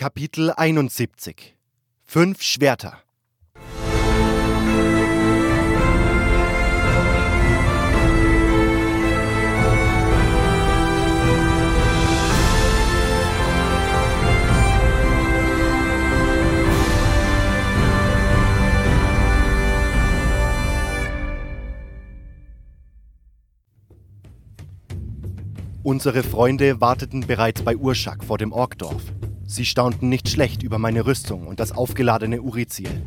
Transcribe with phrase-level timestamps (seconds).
[0.00, 1.58] Kapitel 71
[2.06, 3.02] Fünf Schwerter
[25.82, 29.02] Unsere Freunde warteten bereits bei Urschak vor dem Orkdorf.
[29.50, 33.02] Sie staunten nicht schlecht über meine Rüstung und das aufgeladene Uriziel.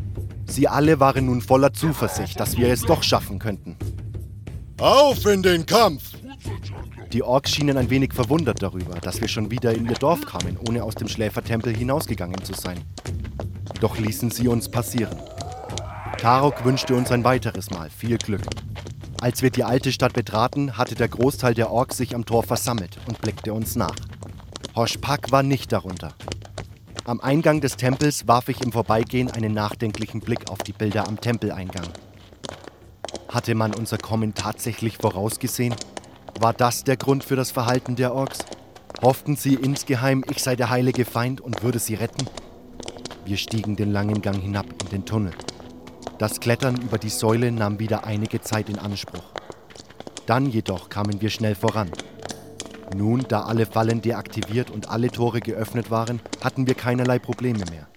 [0.45, 3.77] Sie alle waren nun voller Zuversicht, dass wir es doch schaffen könnten.
[4.77, 6.11] Auf in den Kampf!
[7.13, 10.57] Die Orks schienen ein wenig verwundert darüber, dass wir schon wieder in ihr Dorf kamen,
[10.67, 12.81] ohne aus dem Schläfertempel hinausgegangen zu sein.
[13.79, 15.15] Doch ließen sie uns passieren.
[16.17, 18.43] Tarok wünschte uns ein weiteres Mal viel Glück.
[19.21, 22.97] Als wir die alte Stadt betraten, hatte der Großteil der Orks sich am Tor versammelt
[23.07, 23.95] und blickte uns nach.
[24.75, 26.15] Hoshpak war nicht darunter.
[27.05, 31.21] Am Eingang des Tempels warf ich im Vorbeigehen einen nachdenklichen Blick auf die Bilder am
[31.21, 31.87] Tempeleingang.
[33.29, 35.75] Hatte man unser Kommen tatsächlich vorausgesehen?
[36.39, 38.39] War das der Grund für das Verhalten der Orks?
[39.03, 42.25] Hofften sie insgeheim, ich sei der heilige Feind und würde sie retten?
[43.25, 45.33] Wir stiegen den langen Gang hinab in den Tunnel.
[46.17, 49.33] Das Klettern über die Säule nahm wieder einige Zeit in Anspruch.
[50.25, 51.91] Dann jedoch kamen wir schnell voran.
[52.95, 57.87] Nun, da alle Fallen deaktiviert und alle Tore geöffnet waren, hatten wir keinerlei Probleme mehr.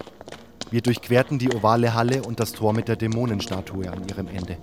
[0.70, 4.56] Wir durchquerten die ovale Halle und das Tor mit der Dämonenstatue an ihrem Ende.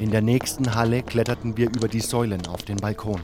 [0.00, 3.20] In der nächsten Halle kletterten wir über die Säulen auf den Balkon.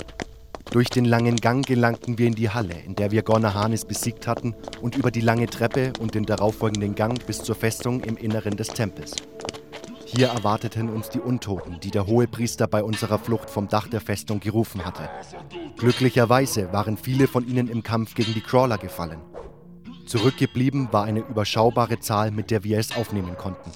[0.70, 4.54] Durch den langen Gang gelangten wir in die Halle, in der wir Gornahanis besiegt hatten,
[4.80, 8.68] und über die lange Treppe und den darauffolgenden Gang bis zur Festung im Inneren des
[8.68, 9.14] Tempels.
[10.04, 14.40] Hier erwarteten uns die Untoten, die der Hohepriester bei unserer Flucht vom Dach der Festung
[14.40, 15.08] gerufen hatte.
[15.76, 19.20] Glücklicherweise waren viele von ihnen im Kampf gegen die Crawler gefallen.
[20.06, 23.70] Zurückgeblieben war eine überschaubare Zahl, mit der wir es aufnehmen konnten.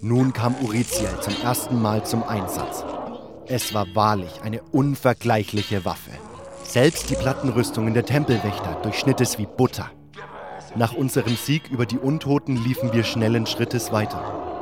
[0.00, 2.84] Nun kam Uriziel zum ersten Mal zum Einsatz.
[3.46, 6.12] Es war wahrlich eine unvergleichliche Waffe.
[6.62, 9.90] Selbst die Plattenrüstungen der Tempelwächter durchschnitt es wie Butter.
[10.76, 14.57] Nach unserem Sieg über die Untoten liefen wir schnellen Schrittes weiter.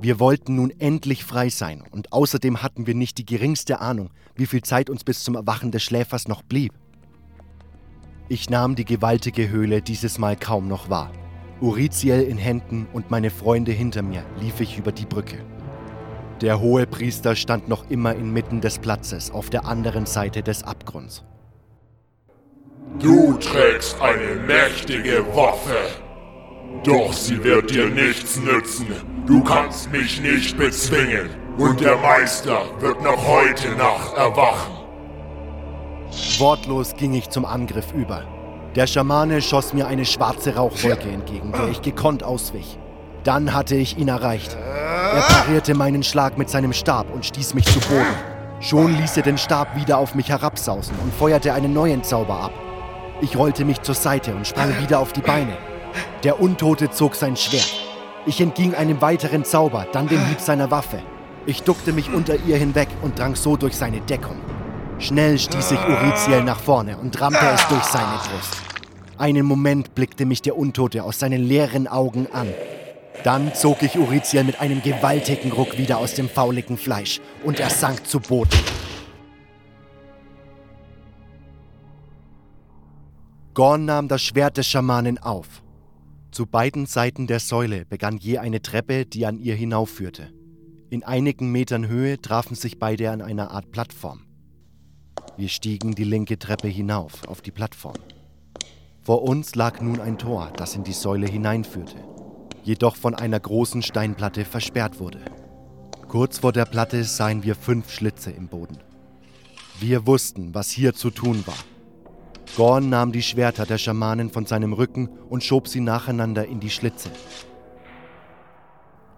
[0.00, 4.46] Wir wollten nun endlich frei sein und außerdem hatten wir nicht die geringste Ahnung, wie
[4.46, 6.72] viel Zeit uns bis zum Erwachen des Schläfers noch blieb.
[8.28, 11.12] Ich nahm die gewaltige Höhle dieses Mal kaum noch wahr.
[11.60, 15.38] Uriziel in Händen und meine Freunde hinter mir lief ich über die Brücke.
[16.40, 21.24] Der hohe Priester stand noch immer inmitten des Platzes auf der anderen Seite des Abgrunds.
[22.98, 25.76] Du trägst eine mächtige Waffe,
[26.84, 28.86] doch sie wird dir nichts nützen.
[29.26, 31.30] Du kannst mich nicht bezwingen.
[31.56, 34.72] Und der Meister wird noch heute Nacht erwachen.
[36.38, 38.24] Wortlos ging ich zum Angriff über.
[38.74, 42.78] Der Schamane schoss mir eine schwarze Rauchwolke entgegen, der ich gekonnt auswich.
[43.22, 44.56] Dann hatte ich ihn erreicht.
[44.56, 48.04] Er parierte meinen Schlag mit seinem Stab und stieß mich zu Boden.
[48.60, 52.52] Schon ließ er den Stab wieder auf mich herabsausen und feuerte einen neuen Zauber ab.
[53.20, 55.56] Ich rollte mich zur Seite und sprang wieder auf die Beine.
[56.22, 57.72] Der Untote zog sein Schwert.
[58.26, 61.02] Ich entging einem weiteren Zauber, dann dem Hieb seiner Waffe.
[61.46, 64.36] Ich duckte mich unter ihr hinweg und drang so durch seine Deckung.
[64.98, 68.56] Schnell stieß ich Uriziel nach vorne und rammte es durch seine Brust.
[69.18, 72.48] Einen Moment blickte mich der Untote aus seinen leeren Augen an.
[73.22, 77.70] Dann zog ich Uriziel mit einem gewaltigen Ruck wieder aus dem fauligen Fleisch und er
[77.70, 78.58] sank zu Boden.
[83.52, 85.63] Gorn nahm das Schwert des Schamanen auf.
[86.34, 90.32] Zu beiden Seiten der Säule begann je eine Treppe, die an ihr hinaufführte.
[90.90, 94.26] In einigen Metern Höhe trafen sich beide an einer Art Plattform.
[95.36, 97.94] Wir stiegen die linke Treppe hinauf auf die Plattform.
[99.00, 101.98] Vor uns lag nun ein Tor, das in die Säule hineinführte,
[102.64, 105.20] jedoch von einer großen Steinplatte versperrt wurde.
[106.08, 108.78] Kurz vor der Platte sahen wir fünf Schlitze im Boden.
[109.78, 111.54] Wir wussten, was hier zu tun war.
[112.56, 116.70] Gorn nahm die Schwerter der Schamanen von seinem Rücken und schob sie nacheinander in die
[116.70, 117.10] Schlitze.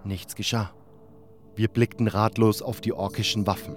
[0.04, 0.70] Nichts geschah.
[1.54, 3.76] Wir blickten ratlos auf die orkischen Waffen.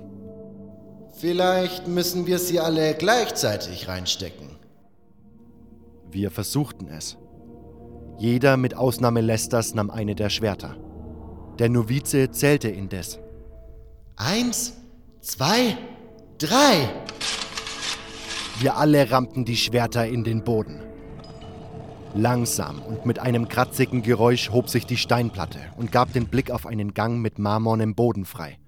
[1.18, 4.48] Vielleicht müssen wir sie alle gleichzeitig reinstecken.
[6.12, 7.18] Wir versuchten es.
[8.18, 10.78] Jeder mit Ausnahme Lesters nahm eine der Schwerter.
[11.57, 13.19] Der Novize zählte indes.
[14.16, 14.74] Eins,
[15.22, 15.78] zwei,
[16.38, 16.89] drei.
[18.59, 20.81] Wir alle rammten die Schwerter in den Boden.
[22.13, 26.65] Langsam und mit einem kratzigen Geräusch hob sich die Steinplatte und gab den Blick auf
[26.65, 28.59] einen Gang mit marmornem Boden frei.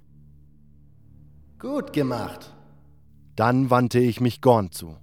[1.59, 2.55] Gut gemacht.
[3.35, 4.95] Dann wandte ich mich Gorn zu.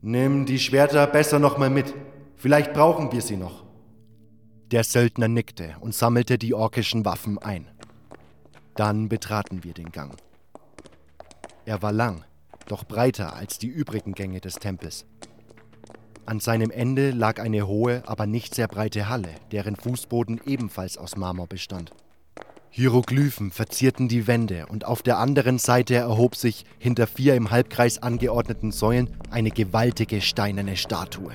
[0.00, 1.94] Nimm die Schwerter besser nochmal mit.
[2.34, 3.64] Vielleicht brauchen wir sie noch.
[4.72, 7.68] Der Söldner nickte und sammelte die orkischen Waffen ein.
[8.74, 10.16] Dann betraten wir den Gang.
[11.64, 12.24] Er war lang,
[12.68, 15.06] doch breiter als die übrigen Gänge des Tempels.
[16.26, 21.16] An seinem Ende lag eine hohe, aber nicht sehr breite Halle, deren Fußboden ebenfalls aus
[21.16, 21.90] Marmor bestand.
[22.70, 28.02] Hieroglyphen verzierten die Wände und auf der anderen Seite erhob sich hinter vier im Halbkreis
[28.02, 31.32] angeordneten Säulen eine gewaltige steinerne Statue.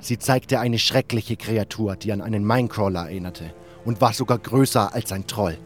[0.00, 3.52] Sie zeigte eine schreckliche Kreatur, die an einen Minecrawler erinnerte
[3.84, 5.58] und war sogar größer als ein Troll.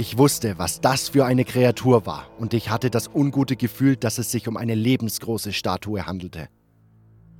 [0.00, 4.16] Ich wusste, was das für eine Kreatur war und ich hatte das ungute Gefühl, dass
[4.16, 6.48] es sich um eine lebensgroße Statue handelte.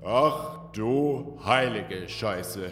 [0.05, 2.71] Ach du heilige Scheiße.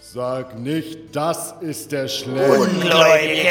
[0.00, 2.60] Sag nicht, das ist der Schläger.
[2.60, 3.48] Ungläubige!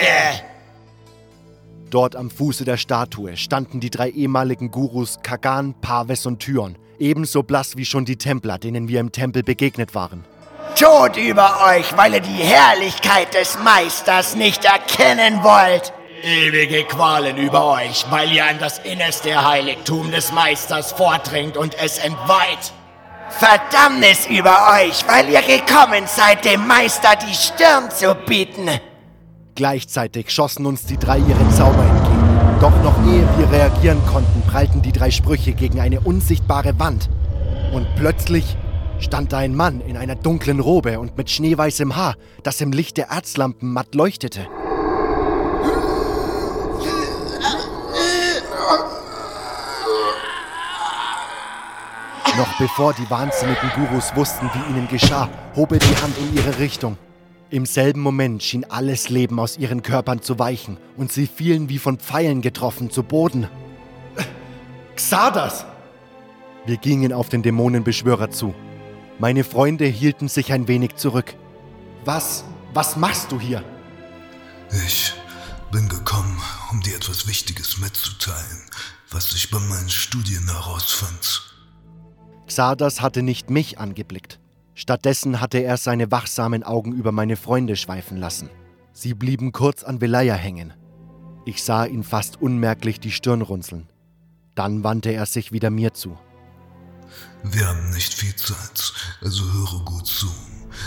[1.89, 7.44] Dort am Fuße der Statue standen die drei ehemaligen Gurus Kagan, Parves und Tyon, ebenso
[7.44, 10.24] blass wie schon die Templer, denen wir im Tempel begegnet waren.
[10.75, 15.94] Tod über euch, weil ihr die Herrlichkeit des Meisters nicht erkennen wollt.
[16.24, 21.98] Ewige Qualen über euch, weil ihr an das innerste Heiligtum des Meisters vordringt und es
[21.98, 22.72] entweiht.
[23.30, 28.70] Verdammnis über euch, weil ihr gekommen seid, dem Meister die Stirn zu bieten.
[29.56, 32.60] Gleichzeitig schossen uns die drei ihre Zauber entgegen.
[32.62, 37.10] Doch noch ehe wir reagieren konnten, prallten die drei Sprüche gegen eine unsichtbare Wand.
[37.74, 38.56] Und plötzlich
[39.04, 42.98] stand da ein Mann in einer dunklen Robe und mit schneeweißem Haar, das im Licht
[42.98, 44.48] der Erzlampen matt leuchtete.
[52.36, 56.58] Noch bevor die wahnsinnigen Gurus wussten, wie ihnen geschah, hob er die Hand in ihre
[56.58, 56.98] Richtung.
[57.52, 61.78] Im selben Moment schien alles Leben aus ihren Körpern zu weichen und sie fielen wie
[61.78, 63.48] von Pfeilen getroffen zu Boden.
[64.96, 65.66] Xardas!
[66.66, 68.56] Wir gingen auf den Dämonenbeschwörer zu.
[69.19, 71.36] Meine Freunde hielten sich ein wenig zurück.
[72.06, 72.44] Was,
[72.74, 73.63] was machst du hier?
[74.86, 75.13] Ich
[75.71, 78.62] bin gekommen, um dir etwas Wichtiges mitzuteilen,
[79.12, 81.54] was ich bei meinen Studien herausfand.
[82.48, 84.39] Xardas hatte nicht mich angeblickt.
[84.75, 88.50] Stattdessen hatte er seine wachsamen Augen über meine Freunde schweifen lassen.
[88.92, 90.74] Sie blieben kurz an Velaya hängen.
[91.45, 93.88] Ich sah ihn fast unmerklich die Stirn runzeln.
[94.56, 96.18] Dann wandte er sich wieder mir zu.
[97.44, 100.34] Wir haben nicht viel Zeit, also höre gut zu.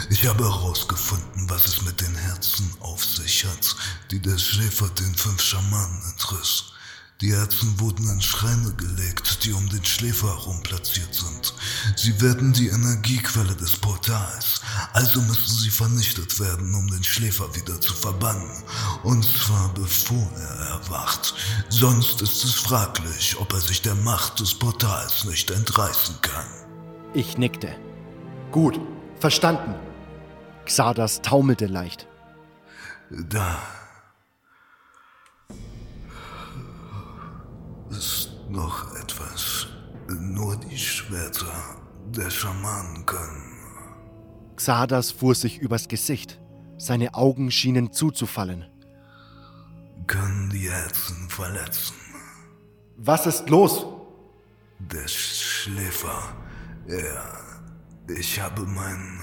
[0.09, 3.77] Ich habe herausgefunden, was es mit den Herzen auf sich hat,
[4.11, 6.73] die der Schläfer den fünf Schamanen entriss.
[7.21, 11.55] Die Herzen wurden in Schreine gelegt, die um den Schläfer herum platziert sind.
[11.97, 14.56] Sie werden die Energiequelle des Portals,
[14.93, 18.51] also müssen sie vernichtet werden, um den Schläfer wieder zu verbannen.
[19.03, 21.35] Und zwar bevor er erwacht.
[21.69, 26.47] Sonst ist es fraglich, ob er sich der Macht des Portals nicht entreißen kann.
[27.15, 27.75] Ich nickte.
[28.53, 28.81] Gut,
[29.21, 29.75] verstanden.
[30.65, 32.07] Xardas taumelte leicht.
[33.11, 33.59] Da
[37.91, 39.67] ist noch etwas.
[40.09, 41.77] Nur die Schwerter
[42.07, 43.56] der Schamanen können.
[44.57, 46.41] Xardas fuhr sich übers Gesicht.
[46.79, 48.67] Seine Augen schienen zuzufallen.
[50.07, 51.95] Können die Herzen verletzen.
[52.97, 53.87] Was ist los?
[54.79, 56.35] Der Schläfer.
[56.87, 57.25] Er.
[58.09, 59.21] Ich habe meinen.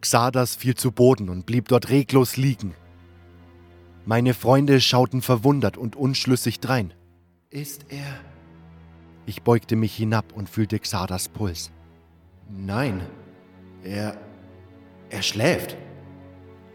[0.00, 2.74] Xardas fiel zu Boden und blieb dort reglos liegen.
[4.04, 6.92] Meine Freunde schauten verwundert und unschlüssig drein.
[7.50, 8.20] Ist er.
[9.26, 11.72] Ich beugte mich hinab und fühlte Xardas Puls.
[12.48, 13.02] Nein.
[13.82, 14.16] Er.
[15.10, 15.76] Er schläft.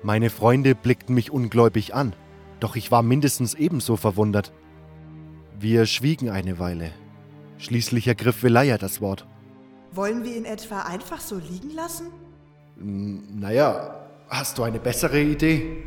[0.04, 2.14] Meine Freunde blickten mich ungläubig an,
[2.60, 4.52] doch ich war mindestens ebenso verwundert.
[5.60, 6.92] Wir schwiegen eine Weile.
[7.60, 9.28] Schließlich ergriff Velaya das Wort.
[9.92, 12.08] Wollen wir ihn etwa einfach so liegen lassen?
[12.78, 15.84] Naja, hast du eine bessere Idee?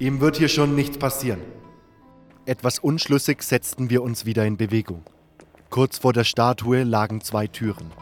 [0.00, 1.40] Ihm wird hier schon nichts passieren.
[2.46, 5.02] Etwas unschlüssig setzten wir uns wieder in Bewegung.
[5.70, 7.92] Kurz vor der Statue lagen zwei Türen.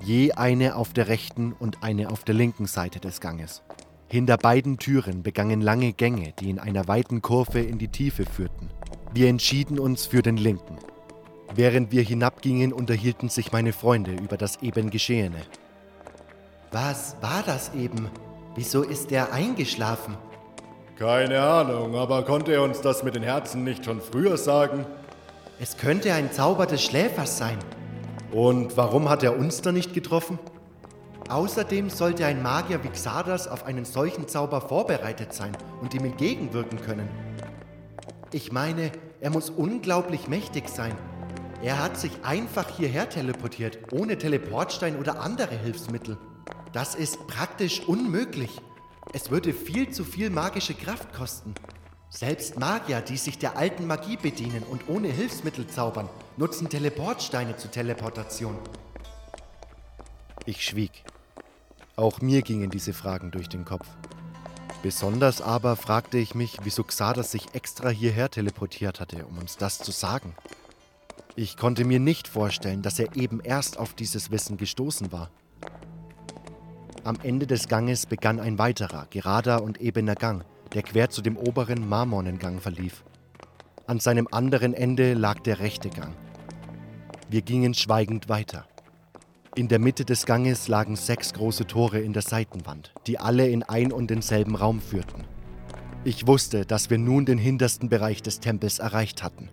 [0.00, 3.62] Je eine auf der rechten und eine auf der linken Seite des Ganges.
[4.08, 8.70] Hinter beiden Türen begannen lange Gänge, die in einer weiten Kurve in die Tiefe führten.
[9.12, 10.78] Wir entschieden uns für den linken.
[11.54, 15.42] Während wir hinabgingen, unterhielten sich meine Freunde über das eben Geschehene.
[16.70, 18.08] Was war das eben?
[18.54, 20.16] Wieso ist er eingeschlafen?
[20.98, 24.84] Keine Ahnung, aber konnte er uns das mit den Herzen nicht schon früher sagen?
[25.60, 27.58] Es könnte ein Zauber des Schläfers sein.
[28.32, 30.38] Und warum hat er uns da nicht getroffen?
[31.28, 36.80] Außerdem sollte ein Magier wie Xardas auf einen solchen Zauber vorbereitet sein und ihm entgegenwirken
[36.80, 37.08] können.
[38.32, 40.94] Ich meine, er muss unglaublich mächtig sein.
[41.62, 46.16] Er hat sich einfach hierher teleportiert, ohne Teleportstein oder andere Hilfsmittel.
[46.72, 48.60] Das ist praktisch unmöglich.
[49.12, 51.54] Es würde viel zu viel magische Kraft kosten.
[52.10, 57.70] Selbst Magier, die sich der alten Magie bedienen und ohne Hilfsmittel zaubern, nutzen Teleportsteine zur
[57.70, 58.56] Teleportation.
[60.46, 61.04] Ich schwieg.
[61.96, 63.86] Auch mir gingen diese Fragen durch den Kopf.
[64.82, 69.78] Besonders aber fragte ich mich, wieso Xardas sich extra hierher teleportiert hatte, um uns das
[69.78, 70.34] zu sagen.
[71.36, 75.30] Ich konnte mir nicht vorstellen, dass er eben erst auf dieses Wissen gestoßen war.
[77.04, 80.44] Am Ende des Ganges begann ein weiterer, gerader und ebener Gang,
[80.74, 83.04] der quer zu dem oberen marmornen Gang verlief.
[83.86, 86.14] An seinem anderen Ende lag der rechte Gang.
[87.30, 88.66] Wir gingen schweigend weiter.
[89.54, 93.62] In der Mitte des Ganges lagen sechs große Tore in der Seitenwand, die alle in
[93.62, 95.24] ein und denselben Raum führten.
[96.04, 99.50] Ich wusste, dass wir nun den hintersten Bereich des Tempels erreicht hatten.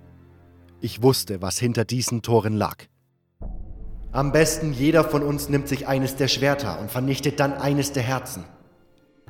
[0.80, 2.86] Ich wusste, was hinter diesen Toren lag.
[4.12, 8.04] Am besten jeder von uns nimmt sich eines der Schwerter und vernichtet dann eines der
[8.04, 8.46] Herzen.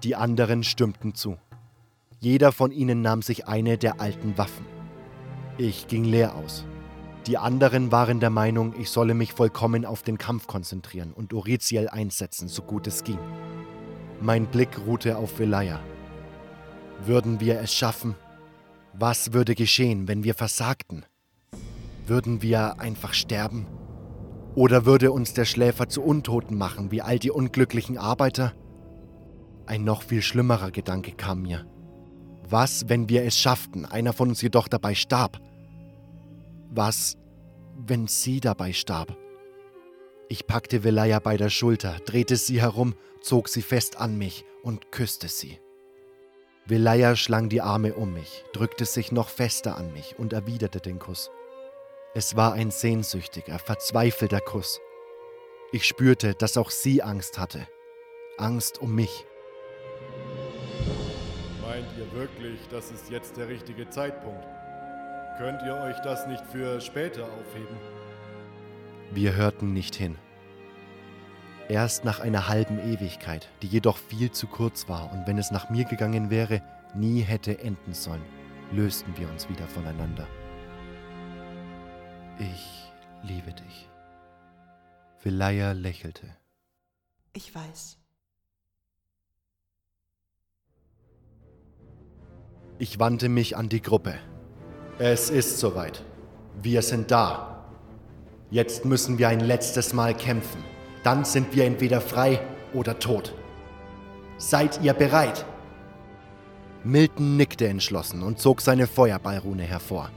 [0.03, 1.37] Die anderen stimmten zu.
[2.19, 4.65] Jeder von ihnen nahm sich eine der alten Waffen.
[5.57, 6.65] Ich ging leer aus.
[7.27, 11.89] Die anderen waren der Meinung, ich solle mich vollkommen auf den Kampf konzentrieren und Uriziel
[11.89, 13.19] einsetzen, so gut es ging.
[14.21, 15.79] Mein Blick ruhte auf Velaya.
[17.03, 18.15] Würden wir es schaffen?
[18.93, 21.05] Was würde geschehen, wenn wir versagten?
[22.05, 23.67] Würden wir einfach sterben?
[24.53, 28.53] Oder würde uns der Schläfer zu Untoten machen, wie all die unglücklichen Arbeiter?
[29.65, 31.65] Ein noch viel schlimmerer Gedanke kam mir.
[32.47, 35.39] Was, wenn wir es schafften, einer von uns jedoch dabei starb?
[36.69, 37.17] Was,
[37.75, 39.17] wenn sie dabei starb?
[40.29, 44.91] Ich packte Velaya bei der Schulter, drehte sie herum, zog sie fest an mich und
[44.91, 45.59] küsste sie.
[46.67, 50.97] Velaya schlang die Arme um mich, drückte sich noch fester an mich und erwiderte den
[50.97, 51.29] Kuss.
[52.15, 54.79] Es war ein sehnsüchtiger, verzweifelter Kuss.
[55.71, 57.67] Ich spürte, dass auch sie Angst hatte.
[58.37, 59.25] Angst um mich.
[61.85, 64.43] Meint ihr wirklich, das ist jetzt der richtige Zeitpunkt?
[65.37, 67.77] Könnt ihr euch das nicht für später aufheben?
[69.11, 70.17] Wir hörten nicht hin.
[71.67, 75.69] Erst nach einer halben Ewigkeit, die jedoch viel zu kurz war und wenn es nach
[75.69, 76.61] mir gegangen wäre,
[76.93, 78.23] nie hätte enden sollen,
[78.71, 80.27] lösten wir uns wieder voneinander.
[82.39, 82.91] Ich
[83.23, 83.89] liebe dich.
[85.21, 86.35] Velaya lächelte.
[87.33, 87.97] Ich weiß.
[92.77, 94.15] Ich wandte mich an die Gruppe.
[94.99, 96.03] Es ist soweit.
[96.61, 97.63] Wir sind da.
[98.51, 100.61] Jetzt müssen wir ein letztes Mal kämpfen.
[101.03, 102.39] Dann sind wir entweder frei
[102.73, 103.33] oder tot.
[104.37, 105.45] Seid ihr bereit?
[106.83, 110.11] Milton nickte entschlossen und zog seine Feuerballrune hervor.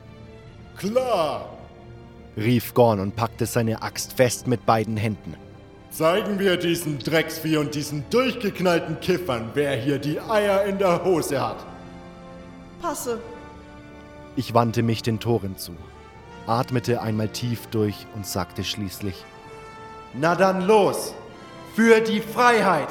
[0.77, 1.57] Klar!
[2.37, 5.35] rief Gorn und packte seine Axt fest mit beiden Händen.
[5.91, 11.41] Zeigen wir diesen Drecksvieh und diesen durchgeknallten Kiffern, wer hier die Eier in der Hose
[11.41, 11.65] hat.
[12.81, 13.21] Passe.
[14.37, 15.73] Ich wandte mich den Toren zu,
[16.47, 19.25] atmete einmal tief durch und sagte schließlich,
[20.15, 21.15] Na dann los!
[21.75, 22.89] Für die Freiheit!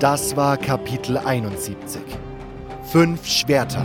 [0.00, 2.00] Das war Kapitel 71.
[2.90, 3.84] Fünf Schwerter.